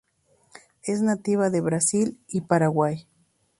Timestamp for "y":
2.27-2.41